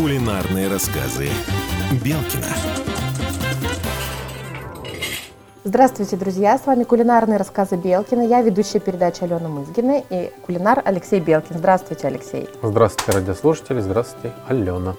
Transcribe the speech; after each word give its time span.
Кулинарные 0.00 0.68
рассказы 0.68 1.28
Белкина. 2.02 2.46
Здравствуйте, 5.62 6.16
друзья! 6.16 6.56
С 6.56 6.64
вами 6.64 6.84
кулинарные 6.84 7.36
рассказы 7.36 7.76
Белкина. 7.76 8.22
Я 8.22 8.40
ведущая 8.40 8.80
передачи 8.80 9.22
Алена 9.24 9.50
Мызгина 9.50 10.02
и 10.08 10.32
кулинар 10.46 10.80
Алексей 10.86 11.20
Белкин. 11.20 11.58
Здравствуйте, 11.58 12.06
Алексей. 12.06 12.48
Здравствуйте, 12.62 13.18
радиослушатели. 13.18 13.80
Здравствуйте, 13.80 14.34
Алена. 14.48 14.94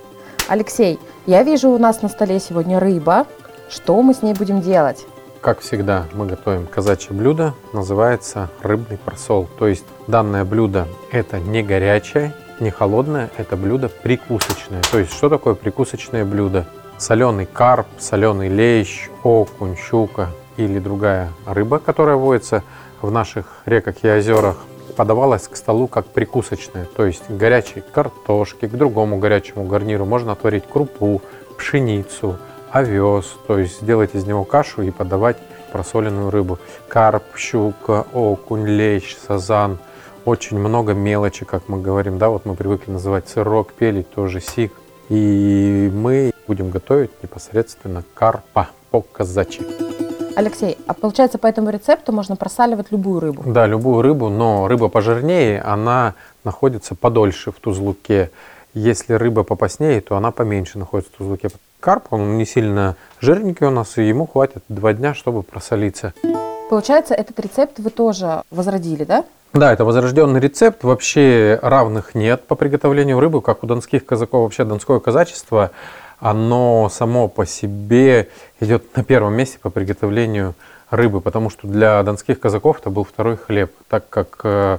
Алексей, 0.47 0.99
я 1.25 1.41
вижу 1.41 1.69
у 1.69 1.79
нас 1.79 2.03
на 2.03 2.07
столе 2.07 2.39
сегодня 2.39 2.79
рыба. 2.79 3.25
Что 3.71 3.99
мы 4.03 4.13
с 4.13 4.21
ней 4.21 4.35
будем 4.35 4.61
делать? 4.61 5.07
Как 5.41 5.61
всегда, 5.61 6.05
мы 6.13 6.27
готовим 6.27 6.67
казачье 6.67 7.15
блюдо, 7.15 7.55
называется 7.73 8.51
рыбный 8.61 8.99
просол. 8.99 9.49
То 9.57 9.65
есть 9.67 9.85
данное 10.07 10.45
блюдо 10.45 10.87
это 11.11 11.39
не 11.39 11.63
горячее, 11.63 12.35
не 12.61 12.69
холодное, 12.69 13.29
это 13.37 13.57
блюдо 13.57 13.89
прикусочное. 13.89 14.81
То 14.91 14.99
есть 14.99 15.13
что 15.13 15.29
такое 15.29 15.55
прикусочное 15.55 16.23
блюдо? 16.23 16.65
Соленый 16.97 17.47
карп, 17.47 17.87
соленый 17.97 18.47
лещ, 18.47 19.09
окунь, 19.23 19.75
щука 19.75 20.29
или 20.57 20.79
другая 20.79 21.29
рыба, 21.45 21.79
которая 21.79 22.15
водится 22.15 22.63
в 23.01 23.09
наших 23.09 23.63
реках 23.65 23.95
и 24.03 24.09
озерах, 24.09 24.57
подавалась 24.95 25.47
к 25.47 25.55
столу 25.55 25.87
как 25.87 26.05
прикусочная. 26.05 26.85
То 26.95 27.05
есть 27.05 27.29
горячей 27.29 27.81
картошки, 27.91 28.67
к 28.67 28.71
другому 28.71 29.17
горячему 29.17 29.65
гарниру 29.65 30.05
можно 30.05 30.33
отварить 30.33 30.65
крупу, 30.71 31.21
пшеницу, 31.57 32.37
овес, 32.71 33.35
то 33.47 33.57
есть 33.57 33.81
сделать 33.81 34.13
из 34.13 34.25
него 34.25 34.43
кашу 34.43 34.83
и 34.83 34.91
подавать 34.91 35.37
просоленную 35.71 36.29
рыбу. 36.29 36.59
Карп, 36.87 37.23
щука, 37.35 38.05
окунь, 38.13 38.67
лещ, 38.67 39.17
сазан. 39.27 39.79
Очень 40.23 40.59
много 40.59 40.93
мелочи, 40.93 41.45
как 41.45 41.67
мы 41.67 41.81
говорим, 41.81 42.19
да, 42.19 42.29
вот 42.29 42.45
мы 42.45 42.55
привыкли 42.55 42.91
называть 42.91 43.27
сырок, 43.27 43.73
пелить, 43.73 44.09
тоже 44.11 44.39
сик. 44.39 44.71
И 45.09 45.91
мы 45.93 46.31
будем 46.47 46.69
готовить 46.69 47.11
непосредственно 47.23 48.03
карпа 48.13 48.69
по-казачьи. 48.91 49.65
Алексей, 50.35 50.77
а 50.87 50.93
получается 50.93 51.37
по 51.37 51.47
этому 51.47 51.71
рецепту 51.71 52.13
можно 52.13 52.35
просаливать 52.35 52.91
любую 52.91 53.19
рыбу? 53.19 53.43
Да, 53.45 53.65
любую 53.65 54.01
рыбу, 54.03 54.29
но 54.29 54.67
рыба 54.67 54.89
пожирнее, 54.89 55.59
она 55.61 56.13
находится 56.43 56.95
подольше 56.95 57.51
в 57.51 57.59
тузлуке. 57.59 58.31
Если 58.73 59.13
рыба 59.13 59.43
попаснее, 59.43 60.01
то 60.01 60.15
она 60.15 60.31
поменьше 60.31 60.77
находится 60.77 61.11
в 61.13 61.17
тузлуке. 61.17 61.49
Карп, 61.79 62.13
он 62.13 62.37
не 62.37 62.45
сильно 62.45 62.95
жирненький 63.19 63.65
у 63.65 63.71
нас, 63.71 63.97
и 63.97 64.03
ему 64.03 64.27
хватит 64.27 64.63
два 64.69 64.93
дня, 64.93 65.13
чтобы 65.13 65.41
просолиться. 65.41 66.13
Получается, 66.71 67.13
этот 67.13 67.37
рецепт 67.41 67.79
вы 67.79 67.89
тоже 67.89 68.43
возродили, 68.49 69.03
да? 69.03 69.25
Да, 69.51 69.73
это 69.73 69.83
возрожденный 69.83 70.39
рецепт. 70.39 70.85
Вообще 70.85 71.59
равных 71.61 72.15
нет 72.15 72.47
по 72.47 72.55
приготовлению 72.55 73.19
рыбы, 73.19 73.41
как 73.41 73.65
у 73.65 73.67
донских 73.67 74.05
казаков. 74.05 74.43
Вообще 74.43 74.63
донское 74.63 75.01
казачество, 75.01 75.71
оно 76.21 76.87
само 76.89 77.27
по 77.27 77.45
себе 77.45 78.29
идет 78.61 78.95
на 78.95 79.03
первом 79.03 79.33
месте 79.33 79.59
по 79.61 79.69
приготовлению 79.69 80.53
рыбы, 80.89 81.19
потому 81.19 81.49
что 81.49 81.67
для 81.67 82.01
донских 82.03 82.39
казаков 82.39 82.79
это 82.79 82.89
был 82.89 83.03
второй 83.03 83.35
хлеб, 83.35 83.73
так 83.89 84.07
как 84.07 84.39
э, 84.45 84.77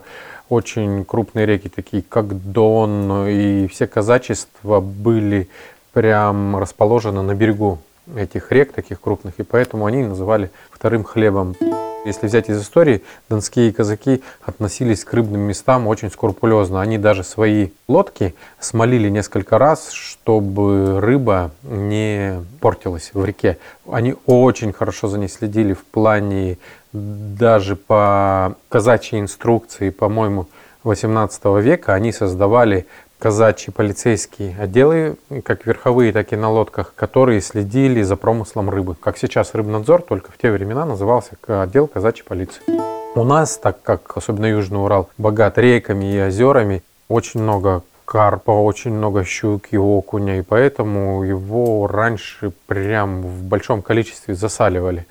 очень 0.48 1.04
крупные 1.04 1.44
реки, 1.44 1.68
такие 1.68 2.02
как 2.02 2.52
Дон 2.52 3.26
и 3.28 3.66
все 3.66 3.86
казачества 3.86 4.80
были 4.80 5.50
прям 5.92 6.56
расположены 6.56 7.20
на 7.20 7.34
берегу 7.34 7.80
этих 8.16 8.50
рек, 8.50 8.72
таких 8.72 8.98
крупных, 8.98 9.34
и 9.38 9.42
поэтому 9.42 9.84
они 9.84 10.02
называли 10.04 10.50
вторым 10.70 11.04
хлебом. 11.04 11.54
Если 12.05 12.27
взять 12.27 12.48
из 12.48 12.61
истории, 12.61 13.03
донские 13.28 13.72
казаки 13.72 14.22
относились 14.45 15.05
к 15.05 15.12
рыбным 15.14 15.42
местам 15.42 15.86
очень 15.86 16.11
скрупулезно. 16.11 16.81
Они 16.81 16.98
даже 16.98 17.22
свои 17.22 17.69
лодки 17.86 18.34
смолили 18.59 19.09
несколько 19.09 19.56
раз, 19.56 19.92
чтобы 19.92 21.00
рыба 21.00 21.53
не 21.62 22.44
портилась 22.61 23.11
в 23.14 23.25
реке. 23.25 23.59
Они 23.89 24.17
очень 24.27 24.72
хорошо 24.72 25.06
за 25.06 25.19
ней 25.19 25.28
следили 25.28 25.75
в 25.75 25.84
плане 25.84 26.59
даже 26.93 27.76
по 27.76 28.56
казачьей 28.69 29.21
инструкции, 29.21 29.91
по-моему, 29.91 30.49
18 30.84 31.44
века 31.62 31.94
они 31.94 32.12
создавали 32.12 32.87
казачьи 33.22 33.72
полицейские 33.72 34.56
отделы, 34.59 35.16
как 35.44 35.65
верховые, 35.65 36.12
так 36.12 36.33
и 36.33 36.37
на 36.37 36.50
лодках, 36.50 36.93
которые 36.97 37.41
следили 37.41 38.03
за 38.03 38.16
промыслом 38.16 38.69
рыбы. 38.69 38.97
Как 38.97 39.16
сейчас 39.16 39.55
рыбнадзор, 39.55 40.03
только 40.03 40.33
в 40.33 40.38
те 40.38 40.50
времена 40.50 40.84
назывался 40.84 41.37
отдел 41.47 41.87
казачьей 41.87 42.25
полиции. 42.25 42.61
У 43.15 43.22
нас, 43.22 43.59
так 43.59 43.81
как 43.81 44.16
особенно 44.16 44.47
Южный 44.47 44.82
Урал 44.82 45.09
богат 45.19 45.56
реками 45.56 46.12
и 46.12 46.21
озерами, 46.21 46.82
очень 47.06 47.41
много 47.41 47.84
карпа, 48.05 48.50
очень 48.50 48.91
много 48.91 49.22
щуки, 49.22 49.77
окуня, 49.77 50.41
и 50.41 50.43
поэтому 50.43 51.22
его 51.22 51.87
раньше 51.87 52.53
прям 52.66 53.22
в 53.22 53.44
большом 53.44 53.82
количестве 53.82 54.34
засаливали. 54.34 55.06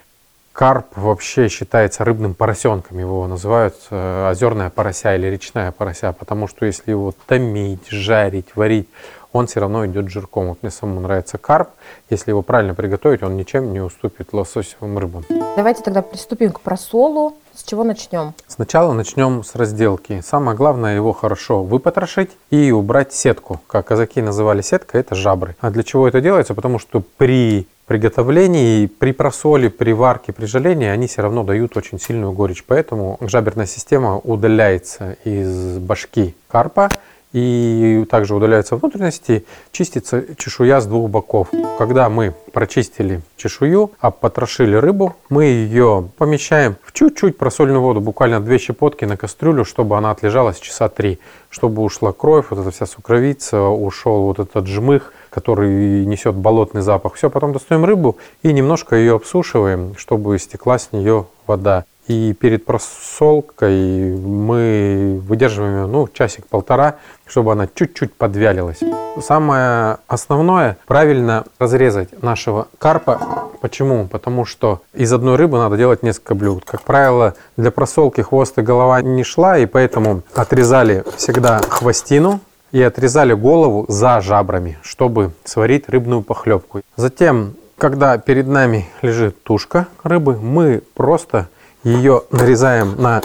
Карп 0.53 0.97
вообще 0.97 1.47
считается 1.47 2.03
рыбным 2.03 2.33
поросенком, 2.33 2.99
его 2.99 3.25
называют 3.25 3.75
э, 3.89 4.29
озерная 4.29 4.69
порося 4.69 5.15
или 5.15 5.27
речная 5.27 5.71
порося, 5.71 6.11
потому 6.11 6.47
что 6.47 6.65
если 6.65 6.91
его 6.91 7.13
томить, 7.25 7.87
жарить, 7.89 8.55
варить, 8.55 8.89
он 9.33 9.47
все 9.47 9.61
равно 9.61 9.85
идет 9.85 10.09
жирком. 10.09 10.49
Вот 10.49 10.61
мне 10.61 10.71
самому 10.71 10.99
нравится 10.99 11.37
карп. 11.37 11.69
Если 12.09 12.31
его 12.31 12.41
правильно 12.41 12.73
приготовить, 12.73 13.23
он 13.23 13.37
ничем 13.37 13.71
не 13.71 13.79
уступит 13.79 14.33
лососевым 14.33 14.97
рыбам. 14.97 15.23
Давайте 15.55 15.83
тогда 15.83 16.01
приступим 16.01 16.51
к 16.51 16.59
просолу. 16.59 17.37
С 17.53 17.63
чего 17.63 17.83
начнем? 17.83 18.33
Сначала 18.47 18.93
начнем 18.93 19.43
с 19.43 19.55
разделки. 19.55 20.21
Самое 20.21 20.57
главное 20.57 20.95
его 20.95 21.13
хорошо 21.13 21.63
выпотрошить 21.63 22.31
и 22.49 22.71
убрать 22.71 23.13
сетку. 23.13 23.61
Как 23.67 23.87
казаки 23.87 24.21
называли 24.21 24.61
сетка, 24.61 24.97
это 24.97 25.15
жабры. 25.15 25.55
А 25.59 25.69
для 25.69 25.83
чего 25.83 26.07
это 26.07 26.21
делается? 26.21 26.53
Потому 26.53 26.79
что 26.79 27.01
при 27.17 27.67
приготовлении, 27.91 28.85
при 28.85 29.11
просоле, 29.11 29.69
при 29.69 29.91
варке, 29.91 30.31
при 30.31 30.45
жалении 30.45 30.87
они 30.87 31.07
все 31.07 31.23
равно 31.23 31.43
дают 31.43 31.75
очень 31.75 31.99
сильную 31.99 32.31
горечь. 32.31 32.63
Поэтому 32.65 33.17
жаберная 33.19 33.65
система 33.65 34.17
удаляется 34.17 35.17
из 35.25 35.77
башки 35.77 36.33
карпа 36.47 36.87
и 37.33 38.05
также 38.09 38.35
удаляются 38.35 38.75
внутренности, 38.75 39.45
чистится 39.71 40.23
чешуя 40.37 40.81
с 40.81 40.85
двух 40.85 41.09
боков. 41.09 41.49
Когда 41.77 42.09
мы 42.09 42.33
прочистили 42.51 43.21
чешую, 43.37 43.91
а 43.99 44.11
потрошили 44.11 44.75
рыбу, 44.75 45.15
мы 45.29 45.45
ее 45.45 46.09
помещаем 46.17 46.75
в 46.83 46.91
чуть-чуть 46.91 47.37
просольную 47.37 47.81
воду, 47.81 48.01
буквально 48.01 48.39
две 48.39 48.57
щепотки 48.57 49.05
на 49.05 49.17
кастрюлю, 49.17 49.65
чтобы 49.65 49.97
она 49.97 50.11
отлежалась 50.11 50.59
часа 50.59 50.89
три, 50.89 51.19
чтобы 51.49 51.81
ушла 51.83 52.11
кровь, 52.11 52.47
вот 52.49 52.59
эта 52.59 52.71
вся 52.71 52.85
сукровица, 52.85 53.61
ушел 53.61 54.23
вот 54.23 54.39
этот 54.39 54.67
жмых, 54.67 55.13
который 55.29 56.05
несет 56.05 56.35
болотный 56.35 56.81
запах. 56.81 57.15
Все, 57.15 57.29
потом 57.29 57.53
достаем 57.53 57.85
рыбу 57.85 58.17
и 58.43 58.51
немножко 58.51 58.95
ее 58.95 59.15
обсушиваем, 59.15 59.95
чтобы 59.97 60.37
стекла 60.37 60.77
с 60.77 60.91
нее 60.91 61.27
вода. 61.47 61.85
И 62.07 62.33
перед 62.33 62.65
просолкой 62.65 64.15
мы 64.15 65.21
выдерживаем 65.27 65.81
ее, 65.81 65.85
ну, 65.87 66.07
часик-полтора, 66.07 66.95
чтобы 67.25 67.51
она 67.51 67.67
чуть-чуть 67.73 68.13
подвялилась. 68.13 68.79
Самое 69.21 69.97
основное– 70.07 70.77
правильно 70.87 71.45
разрезать 71.59 72.21
нашего 72.21 72.67
карпа. 72.79 73.49
Почему? 73.61 74.07
Потому 74.07 74.45
что 74.45 74.81
из 74.93 75.13
одной 75.13 75.35
рыбы 75.35 75.57
надо 75.57 75.77
делать 75.77 76.01
несколько 76.03 76.33
блюд. 76.33 76.63
Как 76.65 76.81
правило, 76.81 77.35
для 77.55 77.71
просолки 77.71 78.21
хвост 78.21 78.57
и 78.57 78.61
голова 78.61 79.01
не 79.01 79.23
шла, 79.23 79.57
и 79.57 79.65
поэтому 79.65 80.23
отрезали 80.33 81.03
всегда 81.17 81.59
хвостину, 81.59 82.39
и 82.71 82.81
отрезали 82.81 83.33
голову 83.33 83.85
за 83.89 84.21
жабрами, 84.21 84.79
чтобы 84.81 85.31
сварить 85.43 85.89
рыбную 85.89 86.21
похлебку. 86.21 86.81
Затем, 86.95 87.55
когда 87.77 88.17
перед 88.17 88.47
нами 88.47 88.87
лежит 89.01 89.43
тушка 89.43 89.87
рыбы, 90.03 90.37
мы 90.37 90.81
просто 90.93 91.49
ее 91.83 92.23
нарезаем 92.31 92.95
на 93.01 93.21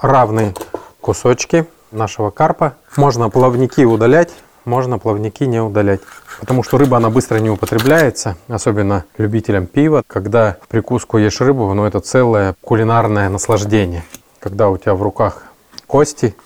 равные 0.00 0.54
кусочки 1.00 1.66
нашего 1.90 2.30
карпа. 2.30 2.74
Можно 2.96 3.30
плавники 3.30 3.82
удалять, 3.82 4.32
можно 4.64 4.98
плавники 4.98 5.44
не 5.44 5.60
удалять. 5.60 6.00
Потому 6.40 6.62
что 6.62 6.78
рыба, 6.78 6.98
она 6.98 7.10
быстро 7.10 7.38
не 7.38 7.50
употребляется, 7.50 8.36
особенно 8.48 9.04
любителям 9.16 9.66
пива. 9.66 10.02
Когда 10.06 10.56
в 10.62 10.68
прикуску 10.68 11.18
ешь 11.18 11.40
рыбу, 11.40 11.72
ну 11.74 11.84
это 11.84 12.00
целое 12.00 12.54
кулинарное 12.60 13.28
наслаждение. 13.28 14.04
Когда 14.40 14.68
у 14.68 14.76
тебя 14.78 14.94
в 14.94 15.02
руках 15.02 15.44
кости, 15.86 16.36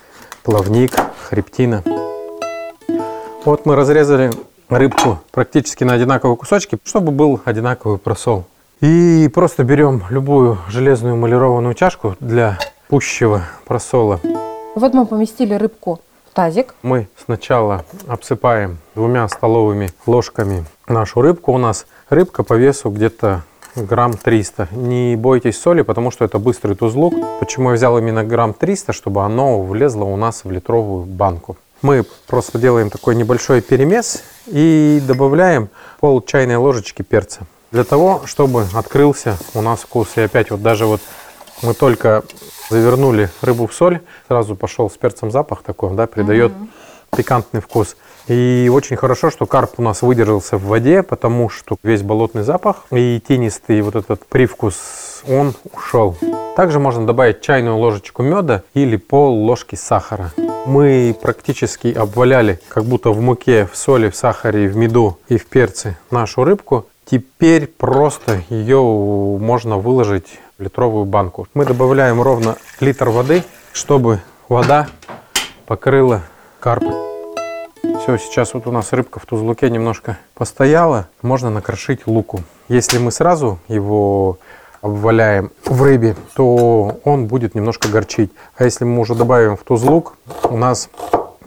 плавник, 0.43 0.93
хребтина. 1.29 1.85
Вот 3.45 3.67
мы 3.67 3.77
разрезали 3.77 4.31
рыбку 4.69 5.21
практически 5.31 5.85
на 5.85 5.95
одинаковые 5.95 6.37
кусочки, 6.37 6.79
чтобы 6.85 7.13
был 7.13 7.41
одинаковый 7.45 7.99
просол. 7.99 8.47
И 8.83 9.31
просто 9.33 9.63
берем 9.63 10.03
любую 10.11 10.59
железную 10.67 11.15
эмалированную 11.15 11.73
чашку 11.75 12.17
для 12.19 12.59
пущего 12.89 13.43
просола. 13.65 14.19
Вот 14.75 14.93
мы 14.93 15.07
поместили 15.07 15.55
рыбку 15.55 16.01
в 16.29 16.35
тазик. 16.35 16.75
Мы 16.83 17.07
сначала 17.25 17.85
обсыпаем 18.09 18.79
двумя 18.97 19.29
столовыми 19.29 19.91
ложками 20.05 20.65
нашу 20.89 21.23
рыбку. 21.23 21.53
У 21.53 21.59
нас 21.59 21.87
рыбка 22.09 22.43
по 22.43 22.55
весу 22.55 22.91
где-то 22.91 23.45
грамм 23.77 24.15
300. 24.15 24.67
Не 24.73 25.15
бойтесь 25.15 25.61
соли, 25.61 25.83
потому 25.83 26.11
что 26.11 26.25
это 26.25 26.41
быстрый 26.41 26.75
тузлук. 26.75 27.15
Почему 27.39 27.69
я 27.69 27.77
взял 27.77 27.97
именно 27.99 28.25
грамм 28.25 28.53
300? 28.53 28.93
Чтобы 28.93 29.23
оно 29.23 29.63
влезло 29.63 30.07
у 30.07 30.17
нас 30.17 30.43
в 30.43 30.51
литровую 30.51 31.05
банку. 31.05 31.57
Мы 31.83 32.05
просто 32.27 32.59
делаем 32.59 32.91
такой 32.91 33.15
небольшой 33.15 33.61
перемес 33.61 34.25
и 34.49 35.01
добавляем 35.07 35.69
пол 36.01 36.21
чайной 36.21 36.57
ложечки 36.57 37.03
перца. 37.03 37.47
Для 37.73 37.85
того, 37.85 38.23
чтобы 38.27 38.67
открылся 38.75 39.39
у 39.55 39.63
нас 39.63 39.81
вкус. 39.81 40.09
И 40.17 40.21
опять 40.21 40.51
вот 40.51 40.61
даже 40.61 40.85
вот 40.85 41.01
мы 41.63 41.73
только 41.73 42.23
завернули 42.69 43.31
рыбу 43.41 43.67
в 43.67 43.73
соль, 43.73 44.01
сразу 44.29 44.57
пошел 44.57 44.91
с 44.91 44.97
перцем 44.99 45.31
запах 45.31 45.63
такой, 45.63 45.95
да, 45.95 46.07
придает 46.07 46.53
mm-hmm. 46.53 47.17
пикантный 47.17 47.61
вкус. 47.63 47.97
И 48.29 48.71
очень 48.73 48.97
хорошо, 48.97 49.31
что 49.31 49.47
карп 49.47 49.73
у 49.79 49.83
нас 49.83 50.03
выдержался 50.03 50.59
в 50.59 50.65
воде, 50.65 51.03
потому 51.03 51.49
что 51.49 51.77
весь 51.83 52.03
болотный 52.03 52.43
запах 52.43 52.85
и 52.91 53.23
тенистый 53.27 53.81
вот 53.81 53.97
этот 53.97 54.27
привкус, 54.27 55.23
он 55.27 55.55
ушел. 55.73 56.17
Также 56.57 56.79
можно 56.79 57.07
добавить 57.07 57.41
чайную 57.41 57.79
ложечку 57.79 58.23
меда 58.23 58.65
или 58.75 58.97
пол 58.97 59.45
ложки 59.45 59.77
сахара. 59.77 60.31
Мы 60.67 61.17
практически 61.21 61.89
обваляли, 61.89 62.61
как 62.69 62.85
будто 62.85 63.11
в 63.11 63.21
муке, 63.21 63.67
в 63.67 63.77
соли, 63.77 64.11
в 64.11 64.17
сахаре, 64.17 64.69
в 64.69 64.77
меду 64.77 65.19
и 65.29 65.39
в 65.39 65.47
перце 65.47 65.97
нашу 66.11 66.45
рыбку. 66.45 66.87
Теперь 67.05 67.67
просто 67.67 68.43
ее 68.49 68.81
можно 68.81 69.79
выложить 69.79 70.39
в 70.59 70.63
литровую 70.63 71.05
банку. 71.05 71.47
Мы 71.55 71.65
добавляем 71.65 72.23
ровно 72.23 72.57
литр 72.81 73.09
воды, 73.11 73.43
чтобы 73.73 74.21
вода 74.49 74.89
покрыла 75.67 76.23
карп. 76.61 76.85
Все, 78.03 78.17
сейчас 78.19 78.55
вот 78.55 78.67
у 78.67 78.73
нас 78.73 78.93
рыбка 78.93 79.21
в 79.21 79.27
тузлуке 79.27 79.69
немножко 79.71 80.19
постояла. 80.35 81.09
Можно 81.21 81.51
накрошить 81.51 82.07
луку. 82.07 82.41
Если 82.69 82.99
мы 82.99 83.11
сразу 83.11 83.59
его 83.69 84.39
обваляем 84.81 85.51
в 85.65 85.83
рыбе, 85.83 86.17
то 86.35 87.01
он 87.05 87.27
будет 87.27 87.55
немножко 87.55 87.89
горчить. 87.89 88.33
А 88.57 88.65
если 88.65 88.85
мы 88.85 89.01
уже 89.01 89.15
добавим 89.15 89.57
в 89.57 89.63
тузлук, 89.63 90.17
у 90.51 90.57
нас 90.57 90.91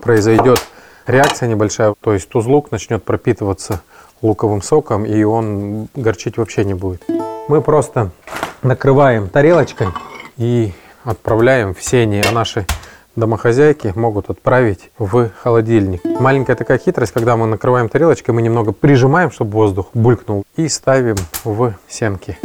произойдет 0.02 0.60
реакция 1.07 1.50
небольшая. 1.50 1.94
То 2.02 2.13
есть 2.13 2.30
тузлук 2.30 2.72
начнет 2.72 3.04
пропитываться 3.04 3.81
луковым 4.22 4.62
соком, 4.62 5.06
и 5.06 5.24
он 5.24 5.88
горчить 5.96 6.38
вообще 6.38 6.66
не 6.66 6.74
будет. 6.74 7.04
Мы 7.48 7.62
просто 7.62 8.12
накрываем 8.64 9.30
тарелочкой 9.30 9.88
и 10.38 10.74
отправляем 11.04 11.74
в 11.74 11.84
сени, 11.84 12.24
а 12.28 12.32
наши 12.32 12.66
домохозяйки 13.16 13.94
могут 13.96 14.30
отправить 14.30 14.92
в 14.98 15.30
холодильник. 15.42 16.02
Маленькая 16.04 16.56
такая 16.56 16.78
хитрость, 16.78 17.14
когда 17.14 17.38
мы 17.38 17.48
накрываем 17.48 17.90
тарелочкой, 17.90 18.34
мы 18.34 18.42
немного 18.42 18.72
прижимаем, 18.72 19.32
чтобы 19.32 19.52
воздух 19.52 19.88
булькнул, 19.94 20.44
и 20.56 20.68
ставим 20.68 21.16
в 21.44 21.74
сенки. 21.88 22.38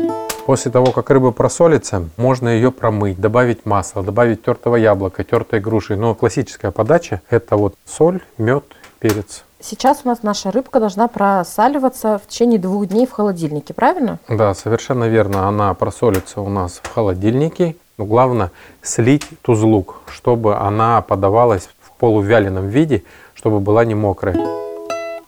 После 0.46 0.70
того, 0.70 0.90
как 0.90 1.10
рыба 1.10 1.30
просолится, 1.32 2.08
можно 2.16 2.48
ее 2.48 2.72
промыть, 2.72 3.20
добавить 3.20 3.66
масло, 3.66 4.02
добавить 4.02 4.42
тертого 4.42 4.76
яблока, 4.76 5.22
тертой 5.22 5.60
груши. 5.60 5.96
Но 5.96 6.14
классическая 6.14 6.70
подача– 6.70 7.20
это 7.30 7.56
вот 7.56 7.74
соль, 7.84 8.20
мед, 8.36 8.64
перец. 9.00 9.44
Сейчас 9.62 10.02
у 10.04 10.08
нас 10.08 10.22
наша 10.22 10.50
рыбка 10.50 10.80
должна 10.80 11.08
просаливаться 11.08 12.18
в 12.18 12.26
течение 12.28 12.58
двух 12.58 12.86
дней 12.86 13.06
в 13.06 13.12
холодильнике, 13.12 13.74
правильно? 13.74 14.18
Да, 14.28 14.54
совершенно 14.54 15.04
верно. 15.04 15.48
Она 15.48 15.74
просолится 15.74 16.40
у 16.40 16.48
нас 16.48 16.80
в 16.82 16.94
холодильнике. 16.94 17.76
Но 17.98 18.06
главное 18.06 18.52
слить 18.80 19.26
тузлук, 19.42 19.96
чтобы 20.06 20.56
она 20.56 21.02
подавалась 21.02 21.68
в 21.82 21.90
полувяленом 21.98 22.68
виде, 22.68 23.02
чтобы 23.34 23.60
была 23.60 23.84
не 23.84 23.94
мокрая. 23.94 24.34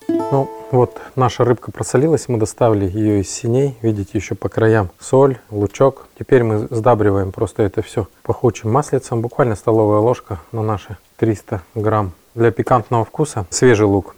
Ну, 0.08 0.48
вот 0.70 0.98
наша 1.16 1.44
рыбка 1.44 1.70
просолилась, 1.70 2.28
мы 2.28 2.38
доставили 2.38 2.88
ее 2.88 3.20
из 3.20 3.30
синей. 3.30 3.76
Видите, 3.82 4.12
еще 4.14 4.34
по 4.34 4.48
краям 4.48 4.88
соль, 4.98 5.36
лучок. 5.50 6.06
Теперь 6.18 6.42
мы 6.42 6.66
сдабриваем 6.70 7.32
просто 7.32 7.62
это 7.62 7.82
все 7.82 8.08
пахучим 8.22 8.72
маслицем. 8.72 9.20
Буквально 9.20 9.54
столовая 9.56 9.98
ложка 9.98 10.40
на 10.50 10.62
наши 10.62 10.96
300 11.18 11.60
грамм 11.74 12.12
для 12.34 12.50
пикантного 12.50 13.04
вкуса 13.04 13.46
свежий 13.50 13.86
лук. 13.86 14.14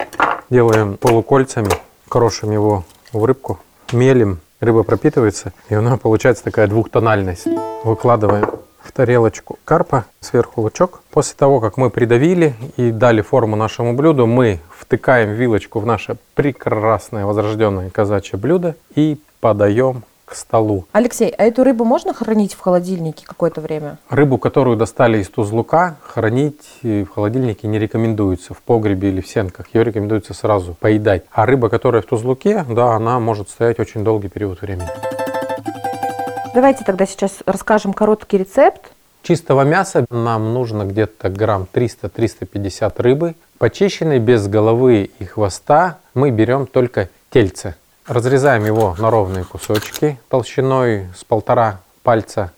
Делаем 0.51 0.97
полукольцами, 0.97 1.71
крошим 2.09 2.51
его 2.51 2.85
в 3.13 3.25
рыбку, 3.25 3.59
мелим, 3.93 4.41
рыба 4.61 4.83
пропитывается, 4.83 5.53
и 5.69 5.77
у 5.77 5.81
нас 5.81 5.99
получается 5.99 6.45
такая 6.45 6.67
двухтональность. 6.67 7.47
Выкладываем 7.85 8.51
в 8.83 8.93
тарелочку 8.93 9.59
карпа, 9.65 10.05
сверху 10.21 10.61
лучок. 10.61 11.01
После 11.11 11.35
того, 11.37 11.61
как 11.61 11.77
мы 11.77 11.91
придавили 11.91 12.55
и 12.77 12.91
дали 12.91 13.23
форму 13.23 13.57
нашему 13.57 13.95
блюду, 13.95 14.27
мы 14.27 14.61
втыкаем 14.71 15.33
вилочку 15.33 15.81
в 15.81 15.87
наше 15.87 16.17
прекрасное 16.35 17.25
возрожденное 17.25 17.91
казачье 17.91 18.39
блюдо 18.39 18.77
и 18.95 19.19
подаем 19.41 20.03
к 20.35 20.37
столу. 20.37 20.87
Алексей, 20.91 21.31
а 21.31 21.45
эту 21.45 21.63
рыбу 21.63 21.85
можно 21.85 22.13
хранить 22.13 22.55
в 22.55 22.61
холодильнике 22.61 23.25
какое-то 23.25 23.61
время? 23.61 23.99
Рыбу, 24.11 24.37
которую 24.37 24.77
достали 24.77 25.19
из 25.19 25.29
тузлука, 25.29 25.97
хранить 26.03 26.81
в 26.83 27.07
холодильнике 27.07 27.69
не 27.69 27.79
рекомендуется 27.79 28.53
в 28.53 28.59
погребе 28.59 29.11
или 29.11 29.21
в 29.21 29.29
сенках. 29.29 29.67
Ее 29.73 29.85
рекомендуется 29.85 30.35
сразу 30.35 30.75
поедать. 30.75 31.23
А 31.31 31.47
рыба, 31.47 31.69
которая 31.69 32.03
в 32.03 32.07
тузлуке, 32.07 32.65
да, 32.69 32.97
она 32.97 33.21
может 33.21 33.49
стоять 33.49 33.79
очень 33.79 34.03
долгий 34.03 34.29
период 34.29 34.61
времени. 34.61 34.89
Давайте 36.53 36.85
тогда 36.85 37.07
сейчас 37.07 37.39
расскажем 37.47 37.93
короткий 37.93 38.39
рецепт. 38.39 38.91
Чистого 39.23 39.63
мяса 39.63 40.05
нам 40.11 40.53
нужно 40.53 40.83
где-то 40.83 41.29
грамм 41.29 41.69
300-350 41.73 42.93
рыбы. 42.99 43.37
Почищенной 43.59 44.19
без 44.19 44.49
головы 44.49 45.11
и 45.19 45.25
хвоста 45.25 45.99
мы 46.13 46.31
берем 46.31 46.67
только 46.67 47.09
тельце. 47.31 47.77
Разрезаем 48.07 48.67
его 48.67 48.95
на 48.99 49.11
ровные 49.11 49.45
кусочки 49.45 50.19
толщиной 50.29 51.07
с 51.17 51.25
полтора 51.25 51.81
пальца 52.03 52.53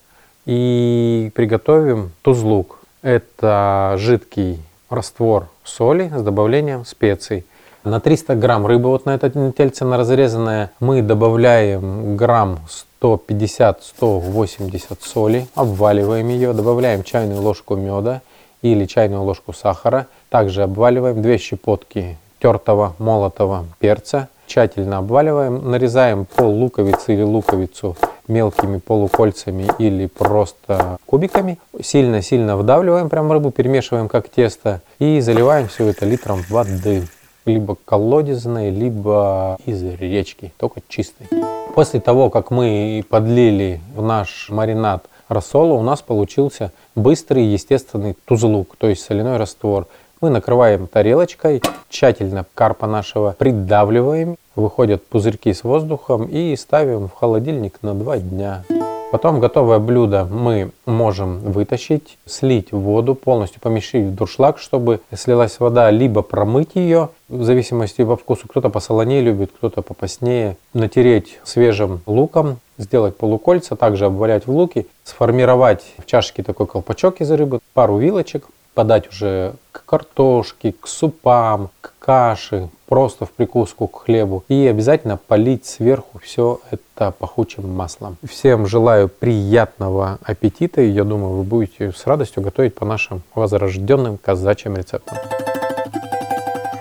и 0.44 1.30
приготовим 1.36 2.10
тузлук. 2.22 2.80
Это 3.00 3.94
жидкий 3.96 4.60
раствор 4.90 5.46
соли 5.62 6.12
с 6.12 6.20
добавлением 6.20 6.84
специй. 6.84 7.46
На 7.84 8.00
300 8.00 8.34
грамм 8.34 8.66
рыбы, 8.66 8.88
вот 8.88 9.06
на 9.06 9.14
это 9.14 9.30
тельце 9.52 9.84
на 9.84 9.96
разрезанное, 9.96 10.72
мы 10.80 11.00
добавляем 11.00 12.16
грамм 12.16 12.58
150-180 13.00 14.98
соли, 15.00 15.46
обваливаем 15.54 16.26
ее, 16.28 16.54
добавляем 16.54 17.04
чайную 17.04 17.40
ложку 17.40 17.76
меда 17.76 18.20
или 18.62 18.84
чайную 18.86 19.22
ложку 19.22 19.52
сахара. 19.52 20.08
Также 20.28 20.64
обваливаем 20.64 21.22
2 21.22 21.38
щепотки 21.38 22.18
тертого 22.40 22.94
молотого 22.98 23.66
перца, 23.78 24.28
тщательно 24.46 24.98
обваливаем, 24.98 25.70
нарезаем 25.70 26.24
пол 26.24 26.52
луковицы 26.52 27.14
или 27.14 27.22
луковицу 27.22 27.96
мелкими 28.28 28.78
полукольцами 28.78 29.68
или 29.78 30.06
просто 30.06 30.98
кубиками. 31.06 31.58
Сильно-сильно 31.80 32.56
вдавливаем 32.56 33.08
прям 33.08 33.30
рыбу, 33.30 33.50
перемешиваем 33.50 34.08
как 34.08 34.28
тесто 34.28 34.82
и 34.98 35.20
заливаем 35.20 35.68
все 35.68 35.86
это 35.88 36.06
литром 36.06 36.42
воды. 36.48 37.06
Либо 37.44 37.76
колодезной, 37.84 38.70
либо 38.70 39.56
из 39.66 39.80
речки, 39.82 40.52
только 40.58 40.80
чистой. 40.88 41.28
После 41.76 42.00
того, 42.00 42.28
как 42.28 42.50
мы 42.50 43.04
подлили 43.08 43.80
в 43.94 44.02
наш 44.02 44.48
маринад 44.50 45.04
рассола, 45.28 45.74
у 45.74 45.82
нас 45.82 46.02
получился 46.02 46.72
быстрый 46.96 47.44
естественный 47.44 48.16
тузлук, 48.24 48.74
то 48.76 48.88
есть 48.88 49.02
соляной 49.02 49.36
раствор. 49.36 49.86
Мы 50.26 50.30
накрываем 50.30 50.88
тарелочкой, 50.88 51.62
тщательно 51.88 52.46
карпа 52.54 52.88
нашего 52.88 53.36
придавливаем, 53.38 54.38
выходят 54.56 55.06
пузырьки 55.06 55.52
с 55.52 55.62
воздухом 55.62 56.24
и 56.24 56.56
ставим 56.56 57.06
в 57.06 57.12
холодильник 57.12 57.78
на 57.82 57.94
2 57.94 58.18
дня. 58.18 58.64
Потом 59.12 59.38
готовое 59.38 59.78
блюдо 59.78 60.24
мы 60.24 60.72
можем 60.84 61.38
вытащить, 61.38 62.18
слить 62.26 62.72
воду, 62.72 63.14
полностью 63.14 63.60
помещить 63.60 64.04
в 64.04 64.16
дуршлаг, 64.16 64.58
чтобы 64.58 64.98
слилась 65.14 65.60
вода, 65.60 65.92
либо 65.92 66.22
промыть 66.22 66.70
ее, 66.74 67.10
в 67.28 67.44
зависимости 67.44 68.04
по 68.04 68.16
вкусу. 68.16 68.48
Кто-то 68.48 68.68
посолонее 68.68 69.20
любит, 69.20 69.52
кто-то 69.56 69.80
попоснее. 69.80 70.56
Натереть 70.74 71.38
свежим 71.44 72.00
луком, 72.04 72.58
сделать 72.78 73.16
полукольца, 73.16 73.76
также 73.76 74.06
обвалять 74.06 74.48
в 74.48 74.50
луки, 74.50 74.88
сформировать 75.04 75.84
в 75.98 76.06
чашке 76.06 76.42
такой 76.42 76.66
колпачок 76.66 77.20
из 77.20 77.30
рыбы, 77.30 77.60
пару 77.74 77.98
вилочек, 77.98 78.48
подать 78.76 79.08
уже 79.08 79.54
к 79.72 79.86
картошке, 79.86 80.72
к 80.78 80.86
супам, 80.86 81.70
к 81.80 81.94
каше, 81.98 82.68
просто 82.86 83.24
в 83.24 83.30
прикуску 83.32 83.86
к 83.88 84.04
хлебу. 84.04 84.44
И 84.48 84.66
обязательно 84.66 85.16
полить 85.16 85.64
сверху 85.64 86.20
все 86.22 86.60
это 86.70 87.10
пахучим 87.10 87.68
маслом. 87.68 88.18
Всем 88.22 88.66
желаю 88.66 89.08
приятного 89.08 90.18
аппетита. 90.22 90.82
И 90.82 90.90
я 90.90 91.04
думаю, 91.04 91.38
вы 91.38 91.42
будете 91.42 91.90
с 91.90 92.06
радостью 92.06 92.42
готовить 92.42 92.74
по 92.74 92.84
нашим 92.84 93.22
возрожденным 93.34 94.18
казачьим 94.18 94.76
рецептам. 94.76 95.16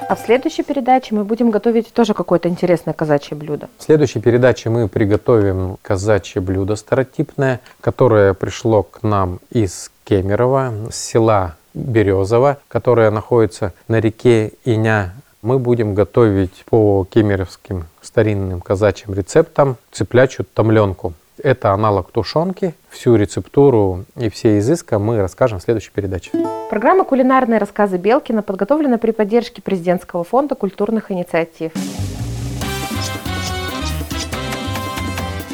А 0.08 0.16
в 0.16 0.20
следующей 0.20 0.64
передаче 0.64 1.16
мы 1.16 1.24
будем 1.24 1.50
готовить 1.50 1.94
тоже 1.94 2.14
какое-то 2.14 2.50
интересное 2.50 2.94
казачье 2.94 3.38
блюдо. 3.38 3.70
В 3.78 3.84
следующей 3.84 4.20
передаче 4.20 4.70
мы 4.70 4.90
приготовим 4.90 5.78
казачье 5.82 6.42
блюдо 6.42 6.76
старотипное, 6.76 7.62
которое 7.80 8.34
пришло 8.34 8.84
к 8.84 9.02
нам 9.02 9.40
из 9.50 9.90
Кемерово, 10.04 10.74
с 10.92 10.96
села 10.96 11.56
Березово, 11.76 12.58
которая 12.68 13.12
находится 13.12 13.74
на 13.88 14.00
реке 14.00 14.54
Иня. 14.64 15.14
Мы 15.42 15.60
будем 15.60 15.94
готовить 15.94 16.64
по 16.68 17.06
кемеровским 17.10 17.86
старинным 18.02 18.62
казачьим 18.62 19.14
рецептам 19.14 19.78
цыплячью 19.92 20.46
томленку. 20.46 21.14
Это 21.44 21.72
аналог 21.72 22.12
тушенки. 22.12 22.74
Всю 22.90 23.16
рецептуру 23.16 24.06
и 24.16 24.30
все 24.30 24.58
изыска 24.58 25.00
мы 25.00 25.20
расскажем 25.20 25.60
в 25.60 25.64
следующей 25.64 25.92
передаче. 25.92 26.32
Программа 26.70 27.04
«Кулинарные 27.04 27.60
рассказы 27.60 27.98
Белкина» 27.98 28.42
подготовлена 28.42 28.98
при 28.98 29.12
поддержке 29.12 29.62
Президентского 29.62 30.24
фонда 30.24 30.56
культурных 30.56 31.12
инициатив. 31.12 31.74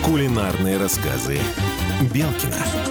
Кулинарные 0.06 0.78
рассказы 0.78 1.38
Белкина. 2.14 2.91